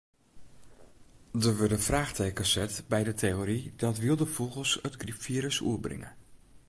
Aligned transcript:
Der 1.41 1.53
wurde 1.59 1.79
fraachtekens 1.87 2.51
set 2.55 2.73
by 2.91 2.99
de 3.09 3.13
teory 3.23 3.59
dat 3.83 3.97
wylde 4.03 4.27
fûgels 4.35 4.71
it 4.87 4.95
grypfirus 5.01 5.57
oerbringe. 5.69 6.11